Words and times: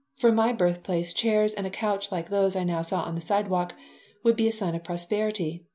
For 0.17 0.29
in 0.29 0.35
my 0.35 0.51
birthplace 0.51 1.13
chairs 1.13 1.53
and 1.53 1.67
a 1.67 1.69
couch 1.69 2.11
like 2.11 2.29
those 2.29 2.55
I 2.55 2.63
now 2.63 2.81
saw 2.81 3.01
on 3.03 3.13
the 3.13 3.21
sidewalk 3.21 3.75
would 4.23 4.35
be 4.35 4.47
a 4.47 4.51
sign 4.51 4.73
of 4.73 4.83
prosperity. 4.83 5.67